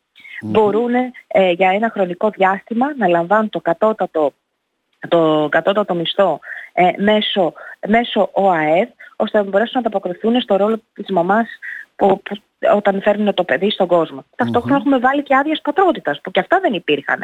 μπορούν 0.42 0.94
ε, 1.26 1.50
για 1.50 1.70
ένα 1.70 1.90
χρονικό 1.90 2.30
διάστημα 2.30 2.94
να 2.96 3.08
λαμβάνουν 3.08 3.48
το 3.48 3.60
κατώτατο, 3.60 4.32
το 5.08 5.48
κατώτατο 5.50 5.94
μισθό 5.94 6.40
ε, 6.72 6.90
μέσω, 6.96 7.52
μέσω 7.88 8.30
ΟΑΕΔ 8.32 8.88
ώστε 9.16 9.38
να 9.38 9.44
μπορέσουν 9.44 9.72
να 9.74 9.80
ανταποκριθούν 9.80 10.40
στο 10.40 10.56
ρόλο 10.56 10.82
της 10.92 11.10
μαμάς 11.10 11.48
που, 12.02 12.22
που, 12.22 12.36
όταν 12.74 13.02
φέρνουν 13.02 13.34
το 13.34 13.44
παιδί 13.44 13.70
στον 13.70 13.86
κόσμο. 13.86 14.24
Ταυτόχρονα 14.36 14.76
έχουμε 14.76 14.98
βάλει 14.98 15.22
και 15.22 15.36
άδειες 15.36 15.60
πατρότητας 15.60 16.20
που 16.22 16.30
και 16.30 16.40
αυτά 16.40 16.60
δεν 16.60 16.72
υπήρχαν. 16.72 17.22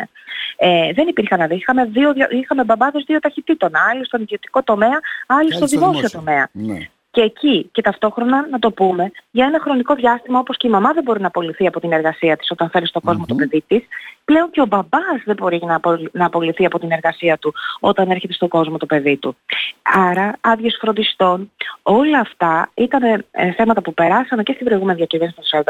Ε, 0.56 0.92
δεν 0.92 1.08
υπήρχαν 1.08 1.40
άδειες. 1.40 1.60
Είχαμε, 1.60 1.84
δύο, 1.84 2.12
είχαμε 2.30 2.64
μπαμπάδες 2.64 3.04
δύο 3.06 3.18
ταχυτήτων. 3.18 3.70
Άλλοι 3.90 4.04
στον 4.04 4.20
ιδιωτικό 4.20 4.62
τομέα, 4.62 5.00
άλλοι 5.26 5.54
στο 5.54 5.66
δημόσιο, 5.66 6.10
τομέα. 6.10 6.48
Ναι 6.52 6.78
και 7.10 7.20
εκεί 7.20 7.68
και 7.72 7.82
ταυτόχρονα 7.82 8.48
να 8.50 8.58
το 8.58 8.70
πούμε 8.70 9.10
για 9.30 9.46
ένα 9.46 9.60
χρονικό 9.60 9.94
διάστημα 9.94 10.38
όπως 10.38 10.56
και 10.56 10.66
η 10.66 10.70
μαμά 10.70 10.92
δεν 10.92 11.02
μπορεί 11.02 11.20
να 11.20 11.26
απολυθεί 11.26 11.66
από 11.66 11.80
την 11.80 11.92
εργασία 11.92 12.36
της 12.36 12.50
όταν 12.50 12.70
φέρει 12.70 12.86
στον 12.86 13.02
κόσμο 13.02 13.24
το 13.26 13.34
παιδί 13.34 13.64
της 13.66 13.82
πλέον 14.24 14.50
και 14.50 14.60
ο 14.60 14.66
μπαμπάς 14.66 15.22
δεν 15.24 15.36
μπορεί 15.36 15.60
να, 15.66 15.80
να 16.12 16.26
απολυθεί 16.26 16.64
από 16.64 16.78
την 16.78 16.90
εργασία 16.90 17.38
του 17.38 17.54
όταν 17.80 18.10
έρχεται 18.10 18.32
στον 18.32 18.48
κόσμο 18.48 18.76
το 18.76 18.86
παιδί 18.86 19.16
του. 19.16 19.36
Άρα 19.82 20.36
άδειες 20.40 20.78
φροντιστών 20.80 21.52
όλα 21.82 22.18
αυτά 22.18 22.70
ήταν 22.74 23.02
ε, 23.30 23.52
θέματα 23.52 23.82
που 23.82 23.94
περάσαμε 23.94 24.42
και 24.42 24.52
στην 24.52 24.66
προηγούμενη 24.66 24.96
διακυβέρνηση 24.96 25.38
του 25.40 25.62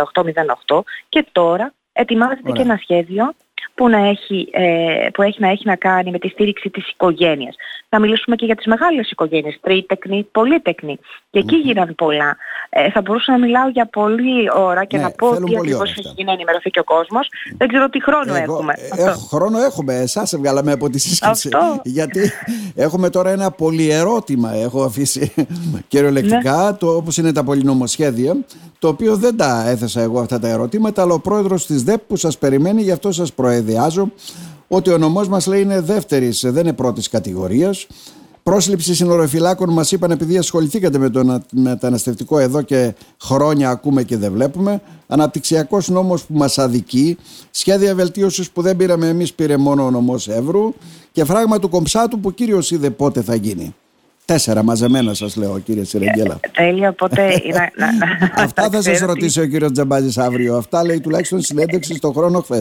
4808 0.68 0.80
και 1.08 1.26
τώρα 1.32 1.72
ετοιμάζεται 1.92 2.52
και 2.52 2.62
ένα 2.62 2.78
σχέδιο 2.82 3.34
που, 3.74 3.88
να 3.88 3.98
έχει, 4.08 4.48
ε, 4.52 5.08
που 5.12 5.22
έχει 5.22 5.40
να 5.40 5.48
έχει 5.48 5.62
να 5.66 5.76
κάνει 5.76 6.10
με 6.10 6.18
τη 6.18 6.28
στήριξη 6.28 6.70
της 6.70 6.90
οικογένειας. 6.90 7.54
Να 7.90 8.00
μιλήσουμε 8.00 8.36
και 8.36 8.44
για 8.44 8.54
τις 8.54 8.66
μεγάλες 8.66 9.10
οικογένειες, 9.10 9.58
τρίτεκνοι, 9.60 10.26
πολύτεκνοι. 10.32 10.98
Και 11.30 11.38
εκεί 11.38 11.56
γίνανε 11.56 11.92
πολλά. 11.92 12.36
Ε, 12.70 12.90
θα 12.90 13.00
μπορούσα 13.00 13.32
να 13.32 13.38
μιλάω 13.38 13.68
για 13.68 13.86
πολλή 13.86 14.50
ώρα 14.56 14.84
και 14.84 14.96
Ναι, 14.96 15.02
να 15.02 15.10
πω 15.10 15.26
θέλουν 15.32 15.44
τι 15.48 15.54
πολλή 15.54 15.58
ακριβώς 15.58 15.80
ώρα 15.80 15.90
αυτά. 15.90 16.02
έχει 16.04 16.12
γίνει 16.16 16.26
να 16.26 16.32
ενημερωθεί 16.32 16.70
και 16.70 16.80
ο 16.80 16.84
κόσμος. 16.84 17.28
Δεν 17.58 17.68
ξέρω 17.68 17.88
τι 17.88 18.02
χρόνο 18.02 18.34
Εγώ- 18.34 18.54
έχουμε. 18.54 18.74
ε, 18.76 18.88
Αυτό. 18.92 19.04
έχω- 19.10 19.18
χρόνο 19.26 19.58
έχουμε. 19.62 19.94
Εσάς 19.94 20.32
έβγαλαμε 20.32 20.72
από 20.72 20.90
τη 20.90 20.98
σύσκεψη. 20.98 21.48
Αυτό. 21.54 21.80
Γιατί 21.84 22.32
έχουμε 22.74 23.10
τώρα 23.10 23.30
ένα 23.30 23.50
πολυερώτημα. 23.50 24.54
Έχω 24.54 24.82
αφήσει 24.82 25.32
κυριολεκτικά, 25.88 26.70
Ναι. 26.70 26.76
το, 26.76 26.96
όπως 26.96 27.16
είναι 27.16 27.32
τα 27.32 27.44
πολυνομοσχέδια, 27.44 28.36
το 28.78 28.88
οποίο 28.88 29.16
δεν 29.16 29.36
τα 29.36 29.64
έθεσα 29.68 30.00
εγώ 30.00 30.20
αυτά 30.20 30.38
τα 30.38 30.48
ερωτήματα, 30.48 31.02
αλλά 31.02 31.14
ο 31.14 31.20
πρόεδρος 31.20 31.66
της 31.66 31.82
ΔΕΠ 31.82 32.00
που 32.00 32.16
σας 32.16 32.38
περιμένει, 32.38 32.82
γι' 32.82 32.90
αυτό 32.92 33.12
σας 33.12 33.32
προεδιάζω, 33.48 34.12
ότι 34.68 34.90
ο 34.90 34.98
νομός 34.98 35.28
μας 35.28 35.46
λέει 35.46 35.60
είναι 35.60 35.80
δεύτερης, 35.80 36.40
δεν 36.46 36.62
είναι 36.62 36.72
πρώτης 36.72 37.08
κατηγορίας. 37.08 37.86
Πρόσληψη 38.42 38.94
συνοροφυλάκων 38.94 39.70
μας 39.72 39.92
είπαν 39.92 40.10
επειδή 40.10 40.38
ασχοληθήκατε 40.38 40.98
με 40.98 41.10
το 41.10 41.24
να- 41.24 41.42
μεταναστευτικό 41.50 42.38
εδώ 42.38 42.62
και 42.62 42.94
χρόνια 43.22 43.70
ακούμε 43.70 44.02
και 44.02 44.16
δεν 44.16 44.32
βλέπουμε. 44.32 44.80
Αναπτυξιακός 45.06 45.88
νόμος 45.88 46.24
που 46.24 46.34
μας 46.36 46.58
αδικεί. 46.58 47.16
Σχέδια 47.50 47.94
βελτίωσης 47.94 48.50
που 48.50 48.62
δεν 48.62 48.76
πήραμε 48.76 49.08
εμείς 49.08 49.32
πήρε 49.34 49.56
μόνο 49.56 49.84
ο 49.84 49.90
νομός 49.90 50.28
Εύρου. 50.28 50.74
Και 51.12 51.24
φράγμα 51.24 51.58
του 51.58 51.68
κομψάτου 51.68 52.20
που 52.20 52.34
κύριος 52.34 52.70
είδε 52.70 52.90
πότε 52.90 53.22
θα 53.22 53.34
γίνει. 53.34 53.74
Τέσσερα 54.24 54.62
μαζεμένα 54.62 55.14
σας 55.14 55.36
λέω 55.36 55.58
κύριε 55.58 55.84
Σιρεγγέλα. 55.84 56.40
Τέλεια, 56.52 56.88
οπότε 56.88 57.22
να, 57.54 57.86
να, 57.86 57.92
να- 58.36 58.42
Αυτά 58.42 58.62
θα 58.70 58.82
σας 58.82 58.92
ξέρω 58.94 59.10
ότι- 59.10 59.20
ρωτήσει 59.20 59.40
ο 59.40 59.46
κύριος 59.46 59.72
Τζαμπάζης 59.72 60.18
αύριο. 60.18 60.56
Αυτά 60.56 60.84
λέει 60.84 61.00
τουλάχιστον 61.00 61.40
συνέντευξη 61.42 61.94
στον 61.94 62.12
χρόνο 62.12 62.40
χθες. 62.40 62.60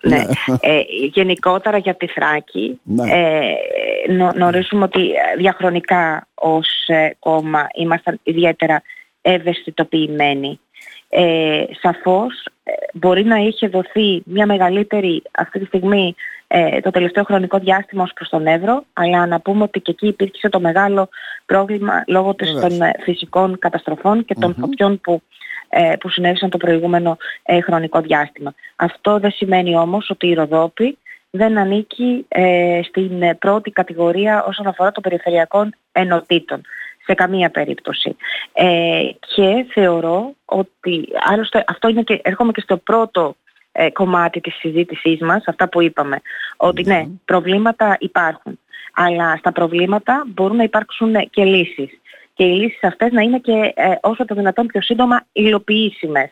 Ε, 0.00 0.08
ναι. 0.08 0.24
Ε, 0.60 0.82
γενικότερα 1.12 1.78
για 1.78 1.94
τη 1.94 2.06
Θράκη 2.06 2.80
Ναι. 2.82 3.12
ε, 3.12 4.12
νο, 4.12 4.30
γνωρίζουμε 4.34 4.84
ότι 4.84 5.00
ε, 5.00 5.36
διαχρονικά 5.36 6.26
ως 6.34 6.68
ε, 6.86 7.10
κόμμα 7.18 7.66
ήμασταν 7.74 8.20
ιδιαίτερα 8.22 8.82
ευαισθητοποιημένοι. 9.22 10.60
Ε, 11.08 11.64
σαφώς 11.80 12.46
ε, 12.64 12.72
μπορεί 12.92 13.24
να 13.24 13.36
είχε 13.36 13.68
δοθεί 13.68 14.22
μια 14.24 14.46
μεγαλύτερη 14.46 15.22
αυτή 15.32 15.58
τη 15.58 15.64
στιγμή 15.64 16.14
ε, 16.46 16.80
το 16.80 16.90
τελευταίο 16.90 17.24
χρονικό 17.24 17.58
διάστημα 17.58 18.02
ως 18.02 18.12
προς 18.14 18.28
τον 18.28 18.46
Εύρο 18.46 18.84
αλλά 18.92 19.26
να 19.26 19.40
πούμε 19.40 19.62
ότι 19.62 19.80
και 19.80 19.90
εκεί 19.90 20.06
υπήρξε 20.06 20.48
το 20.48 20.60
μεγάλο 20.60 21.08
πρόβλημα 21.46 22.04
λόγω 22.06 22.34
της, 22.34 22.52
Βεβαίως. 22.52 22.72
των 22.72 22.82
ε, 22.86 22.92
φυσικών 23.02 23.58
καταστροφών 23.58 24.24
και 24.24 24.34
των 24.40 24.54
φωτιών 24.60 25.00
που 25.00 25.12
ε, 25.12 25.51
που 26.00 26.08
συνέβησαν 26.08 26.50
το 26.50 26.56
προηγούμενο 26.56 27.16
ε, 27.42 27.60
χρονικό 27.60 28.00
διάστημα. 28.00 28.54
Αυτό 28.76 29.18
δεν 29.18 29.30
σημαίνει 29.30 29.76
όμως 29.76 30.10
ότι 30.10 30.26
η 30.26 30.34
Ροδόπη 30.34 30.98
δεν 31.30 31.58
ανήκει 31.58 32.24
ε, 32.28 32.80
στην 32.84 33.22
ε, 33.22 33.34
πρώτη 33.34 33.70
κατηγορία 33.70 34.44
όσον 34.44 34.66
αφορά 34.66 34.92
των 34.92 35.02
περιφερειακών 35.02 35.74
ενωτήτων. 35.92 36.60
Σε 37.04 37.14
καμία 37.14 37.50
περίπτωση. 37.50 38.16
Ε, 38.52 39.02
και 39.34 39.66
θεωρώ 39.72 40.34
ότι, 40.44 41.08
άλλωστε 41.30 41.64
αυτό 41.66 41.88
είναι 41.88 42.02
και, 42.02 42.20
έρχομαι 42.22 42.52
και 42.52 42.60
στο 42.60 42.76
πρώτο 42.76 43.36
ε, 43.72 43.90
κομμάτι 43.90 44.40
της 44.40 44.54
συζήτησής 44.54 45.20
μας, 45.20 45.44
αυτά 45.46 45.68
που 45.68 45.82
είπαμε, 45.82 46.20
ότι 46.56 46.82
ναι, 46.84 47.06
προβλήματα 47.24 47.96
υπάρχουν. 48.00 48.58
Αλλά 48.94 49.36
στα 49.36 49.52
προβλήματα 49.52 50.24
μπορούν 50.26 50.56
να 50.56 50.62
υπάρξουν 50.62 51.14
ε, 51.14 51.24
και 51.24 51.44
λύσεις 51.44 52.00
και 52.34 52.44
οι 52.44 52.54
λύσεις 52.54 52.82
αυτές 52.82 53.12
να 53.12 53.22
είναι 53.22 53.38
και 53.38 53.72
ε, 53.74 53.94
όσο 54.00 54.24
το 54.24 54.34
δυνατόν 54.34 54.66
πιο 54.66 54.82
σύντομα 54.82 55.26
υλοποιήσιμες. 55.32 56.30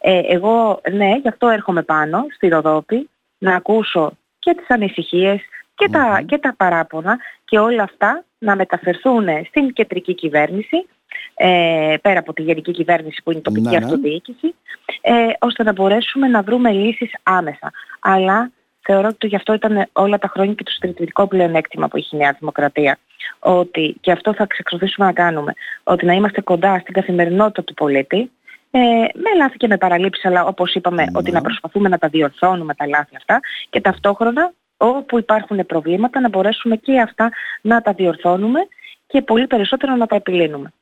Ε, 0.00 0.20
εγώ, 0.28 0.80
ναι, 0.92 1.16
γι' 1.22 1.28
αυτό 1.28 1.48
έρχομαι 1.48 1.82
πάνω 1.82 2.26
στη 2.34 2.48
Ροδόπη 2.48 3.10
να 3.38 3.54
ακούσω 3.54 4.12
και 4.38 4.54
τις 4.54 4.70
ανησυχίες 4.70 5.40
και, 5.74 5.88
τα, 5.88 6.22
και 6.26 6.38
τα 6.38 6.54
παράπονα 6.56 7.18
και 7.44 7.58
όλα 7.58 7.82
αυτά 7.82 8.24
να 8.38 8.56
μεταφερθούν 8.56 9.28
στην 9.48 9.72
κεντρική 9.72 10.14
κυβέρνηση 10.14 10.86
ε, 11.34 11.94
πέρα 12.02 12.18
από 12.18 12.32
τη 12.32 12.42
γενική 12.42 12.72
κυβέρνηση 12.72 13.20
που 13.24 13.30
είναι 13.30 13.40
η 13.40 13.42
τοπική 13.42 13.68
Ναι, 13.68 13.78
ναι. 13.78 13.84
αυτοδιοίκηση 13.84 14.54
ε, 15.00 15.12
ώστε 15.38 15.62
να 15.62 15.72
μπορέσουμε 15.72 16.28
να 16.28 16.42
βρούμε 16.42 16.70
λύσεις 16.70 17.10
άμεσα. 17.22 17.72
Αλλά 18.00 18.50
θεωρώ 18.82 19.08
ότι 19.08 19.26
γι' 19.26 19.36
αυτό 19.36 19.52
ήταν 19.52 19.88
όλα 19.92 20.18
τα 20.18 20.28
χρόνια 20.28 20.54
και 20.54 20.62
το 20.62 20.70
στρατηγικό 20.70 21.26
πλεονέκτημα 21.26 21.88
που 21.88 21.96
έχει 21.96 22.16
η 22.16 22.18
Νέα 22.18 22.36
Δημοκρατία. 22.38 22.98
Ότι, 23.38 23.96
και 24.00 24.12
αυτό 24.12 24.34
θα 24.34 24.42
εξακολουθήσουμε 24.42 25.06
να 25.06 25.12
κάνουμε, 25.12 25.52
ότι 25.82 26.06
να 26.06 26.12
είμαστε 26.12 26.40
κοντά 26.40 26.78
στην 26.78 26.94
καθημερινότητα 26.94 27.62
του 27.64 27.74
πολίτη, 27.74 28.30
ε, 28.70 28.78
με 29.14 29.34
λάθη 29.36 29.56
και 29.56 29.66
με 29.66 29.76
παραλήψεις, 29.76 30.24
αλλά 30.24 30.44
όπως 30.44 30.74
είπαμε, 30.74 31.04
ότι 31.12 31.30
να 31.30 31.40
προσπαθούμε 31.40 31.88
να 31.88 31.98
τα 31.98 32.08
διορθώνουμε 32.08 32.74
τα 32.74 32.86
λάθη 32.86 33.16
αυτά 33.16 33.40
και 33.70 33.80
ταυτόχρονα 33.80 34.52
όπου 34.76 35.18
υπάρχουν 35.18 35.66
προβλήματα 35.66 36.20
να 36.20 36.28
μπορέσουμε 36.28 36.76
και 36.76 37.00
αυτά 37.00 37.30
να 37.60 37.82
τα 37.82 37.92
διορθώνουμε 37.92 38.60
και 39.06 39.22
πολύ 39.22 39.46
περισσότερο 39.46 39.96
να 39.96 40.06
τα 40.06 40.16
επιλύνουμε. 40.16 40.72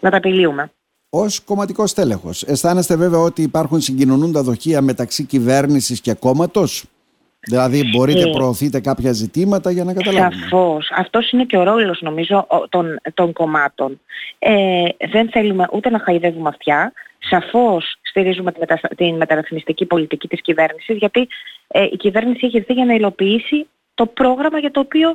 Να 0.00 0.10
τα 0.10 0.16
επιλύουμε. 0.16 0.70
Ω 1.10 1.24
κομματικός 1.44 1.94
τέλεχο, 1.94 2.30
αισθάνεστε 2.46 2.96
βέβαια 2.96 3.20
ότι 3.20 3.42
υπάρχουν 3.42 3.80
συγκοινωνούντα 3.80 4.42
δοχεία 4.42 4.80
μεταξύ 4.82 5.24
κυβέρνησης 5.24 6.00
και 6.00 6.14
κόμματος; 6.14 6.84
Δηλαδή, 7.48 7.84
μπορείτε 7.96 8.28
Ε, 8.28 8.30
προωθείτε 8.30 8.80
κάποια 8.80 9.12
ζητήματα 9.12 9.70
για 9.70 9.84
να 9.84 9.94
καταλάβουμε. 9.94 10.42
Σαφώς. 10.42 10.90
Αυτός 10.96 11.30
είναι 11.30 11.44
και 11.44 11.56
ο 11.56 11.62
ρόλος 11.62 12.00
νομίζω 12.00 12.46
ο- 12.48 12.68
των, 12.68 13.00
των 13.14 13.32
κομμάτων. 13.32 14.00
Ε, 14.38 14.84
δεν 15.10 15.30
θέλουμε 15.30 15.66
ούτε 15.72 15.90
να 15.90 15.98
χαϊδεύουμε 15.98 16.48
αυτιά. 16.48 16.92
Σαφώς 17.18 17.96
στηρίζουμε 18.02 18.52
τη 18.52 18.58
μεταστα- 18.58 18.94
την 18.96 19.16
μεταρρυθμιστική 19.16 19.86
πολιτική 19.86 20.28
της 20.28 20.40
κυβέρνησης 20.42 20.96
γιατί 20.96 21.28
ε, 21.68 21.82
η 21.82 21.96
κυβέρνηση 21.96 22.46
έχει 22.46 22.56
έρθει 22.56 22.72
για 22.72 22.84
να 22.84 22.94
υλοποιήσει 22.94 23.68
το 23.94 24.06
πρόγραμμα 24.06 24.58
για 24.58 24.70
το 24.70 24.80
οποίο 24.80 25.14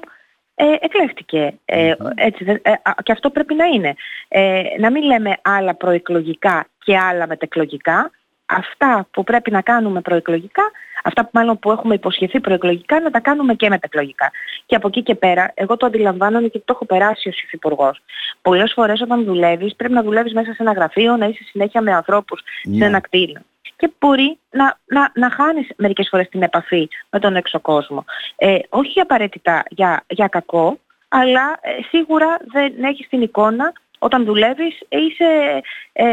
ε, 0.56 0.66
εκλέχτηκε. 0.80 1.54
Ε, 1.66 1.94
έτσι, 2.16 2.44
δεν- 2.44 2.60
ε, 2.62 2.72
α, 2.72 2.94
και 3.04 3.12
αυτό 3.12 3.30
πρέπει 3.30 3.54
να 3.54 3.66
είναι. 3.66 3.94
Ε, 4.28 4.62
να 4.80 4.92
μην 4.92 5.04
λέμε 5.04 5.38
άλλα 5.42 5.76
προεκλογικά 5.76 6.68
και 6.84 6.98
άλλα 6.98 7.28
μετεκλογικά. 7.28 8.12
Αυτά 8.46 9.08
που 9.12 9.24
πρέπει 9.24 9.52
να 9.52 9.62
κάνουμε 9.62 10.02
προεκλογικά, 10.02 10.64
αυτά 11.04 11.24
που 11.24 11.30
μάλλον 11.34 11.60
που 11.60 11.72
έχουμε 11.72 11.96
υποσχεθεί 11.96 12.40
προεκλογικά, 12.40 13.00
να 13.00 13.12
τα 13.12 13.20
κάνουμε 13.20 13.54
και 13.54 13.70
μετεκλογικά. 13.70 14.32
Και 14.66 14.76
από 14.76 14.88
εκεί 14.88 15.04
και 15.04 15.16
πέρα, 15.16 15.52
εγώ 15.54 15.78
το 15.78 15.86
αντιλαμβάνομαι 15.86 16.48
και 16.48 16.60
το 16.60 16.66
έχω 16.76 16.86
περάσει 16.86 17.30
ως 17.30 17.42
υφυπουργός. 17.44 18.02
Πολλές 18.42 18.74
φορές 18.74 19.02
όταν 19.02 19.24
δουλεύεις, 19.24 19.76
πρέπει 19.76 19.94
να 19.94 20.04
δουλεύεις 20.04 20.34
μέσα 20.34 20.52
σε 20.54 20.58
ένα 20.60 20.72
γραφείο, 20.72 21.18
να 21.18 21.26
είσαι 21.26 21.44
συνέχεια 21.44 21.82
με 21.82 21.94
ανθρώπους 21.94 22.42
Ναι. 22.64 22.78
σε 22.78 22.86
ένα 22.86 23.00
κτίριο. 23.00 23.42
Και 23.76 23.92
μπορεί 24.00 24.38
να, 24.52 24.78
να, 24.86 25.12
να 25.16 25.30
χάνεις 25.30 25.68
μερικές 25.78 26.08
φορές 26.10 26.30
την 26.30 26.42
επαφή 26.44 26.88
με 27.10 27.20
τον 27.20 27.36
έξω 27.36 27.60
κόσμο. 27.60 28.06
Ε, 28.36 28.58
όχι 28.70 29.00
απαραίτητα 29.00 29.64
για, 29.70 30.04
για 30.08 30.28
κακό, 30.28 30.80
αλλά 31.08 31.60
ε, 31.62 31.70
σίγουρα 31.90 32.38
δεν 32.52 32.84
έχεις 32.84 33.08
την 33.08 33.22
εικόνα 33.22 33.74
όταν 34.04 34.26
δουλεύεις 34.26 34.80
είσαι, 34.90 35.62
ε, 35.94 36.06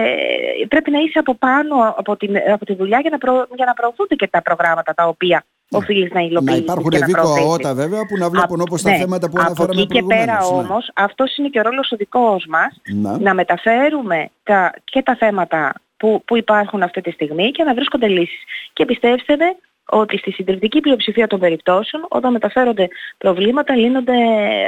πρέπει 0.68 0.90
να 0.90 0.98
είσαι 0.98 1.18
από 1.18 1.34
πάνω 1.34 1.94
από, 1.96 2.16
την, 2.16 2.36
από 2.52 2.64
τη 2.64 2.74
δουλειά 2.74 2.98
για 3.00 3.10
να, 3.10 3.18
προ, 3.18 3.46
για 3.56 3.64
να 3.64 3.74
προωθούνται 3.74 4.14
και 4.14 4.28
τα 4.28 4.42
προγράμματα 4.42 4.94
τα 4.94 5.08
οποία 5.08 5.44
οφείλεις 5.70 6.10
να 6.12 6.20
Να 6.20 6.26
υλοποιήσεις 6.26 6.60
υπάρχουν 6.60 6.90
και 6.90 6.98
να 6.98 7.06
βίκο 7.06 7.20
προωθήσεις. 7.20 7.48
αότα 7.50 7.74
βέβαια 7.74 8.06
που 8.06 8.16
να 8.18 8.28
βλέπουν 8.30 8.60
Α, 8.60 8.62
όπως 8.66 8.82
τα 8.82 8.90
ναι. 8.90 8.96
θέματα 8.96 9.28
που 9.30 9.36
Από 9.36 9.46
αναφέραμε 9.46 9.80
εκεί 9.80 9.94
και 9.94 10.02
πέρα 10.02 10.36
προηγουμένως, 10.36 10.50
ναι. 10.50 10.56
όμως, 10.56 10.90
αυτός 10.94 11.36
είναι 11.36 11.48
και 11.48 11.58
ο 11.58 11.62
ρόλος 11.62 11.90
ο 11.92 11.96
δικός 11.96 12.46
μας, 12.48 12.80
Να. 13.02 13.18
να 13.18 13.34
μεταφέρουμε 13.34 14.30
τα, 14.42 14.72
και 14.84 15.02
τα 15.02 15.16
θέματα 15.16 15.72
που, 15.96 16.22
που 16.26 16.36
υπάρχουν 16.36 16.82
αυτή 16.82 17.00
τη 17.00 17.10
στιγμή 17.10 17.50
και 17.50 17.64
να 17.64 17.74
βρίσκονται 17.74 18.08
λύσεις. 18.08 18.42
Και 18.72 18.84
πιστέψτε 18.84 19.36
με 19.36 19.56
ότι 19.90 20.18
στη 20.18 20.30
συντριπτική 20.30 20.80
πλειοψηφία 20.80 21.26
των 21.26 21.40
περιπτώσεων 21.40 22.06
όταν 22.08 22.32
μεταφέρονται 22.32 22.88
προβλήματα 23.18 23.76
λύνονται 23.76 24.14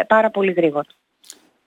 πάρα 0.07 0.31
πολύ 0.31 0.53
γρήγορα. 0.53 0.87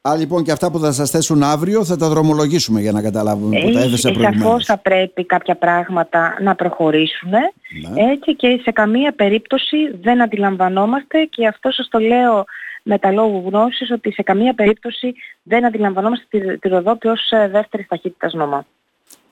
Α, 0.10 0.16
λοιπόν 0.16 0.44
και 0.44 0.52
αυτά 0.52 0.72
που 0.72 0.80
θα 0.80 0.92
σας 0.92 1.10
θέσουν 1.10 1.44
αύριο 1.44 1.86
θα 1.86 1.98
τα 1.98 2.10
δρομολογήσουμε 2.10 2.82
για 2.82 2.92
να 2.92 3.02
καταλάβουμε 3.02 3.60
που 3.60 3.72
τα 3.72 3.80
έθεσα 3.80 4.10
Ε, 4.10 4.12
προηγουμένως. 4.12 4.44
σαφώς 4.46 4.66
θα 4.66 4.78
πρέπει 4.78 5.26
κάποια 5.26 5.56
πράγματα 5.56 6.38
να 6.42 6.56
προχωρήσουν 6.56 7.30
Ναι. 7.30 8.04
έτσι 8.12 8.36
και 8.36 8.60
σε 8.64 8.72
καμία 8.72 9.12
περίπτωση 9.16 9.78
δεν 10.02 10.22
αντιλαμβανόμαστε 10.22 11.24
και 11.24 11.48
αυτό 11.48 11.72
σας 11.72 11.88
το 11.88 12.00
λέω 12.00 12.46
με 12.84 13.00
τα 13.00 13.12
λόγου 13.12 13.44
γνώσης 13.48 13.92
ότι 13.92 14.12
σε 14.12 14.24
καμία 14.24 14.54
περίπτωση 14.54 15.14
δεν 15.44 15.66
αντιλαμβανόμαστε 15.66 16.26
τη, 16.30 16.58
τη 16.60 16.68
Ροδόπη 16.68 17.08
ως 17.08 17.30
ε, 17.32 17.48
δεύτερης 17.52 17.88
ταχύτητας 17.88 18.34
νομό. 18.34 18.66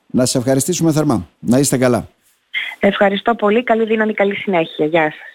Να 0.05 0.25
σε 0.25 0.37
ευχαριστήσουμε 0.37 0.91
θερμά. 0.91 1.27
Να 1.39 1.57
είστε 1.57 1.77
καλά. 1.77 2.07
Ευχαριστώ 2.79 3.35
πολύ. 3.35 3.63
Καλή 3.63 3.85
δύναμη, 3.85 4.13
καλή 4.13 4.35
συνέχεια. 4.35 4.85
Γεια 4.85 5.01
σας. 5.03 5.31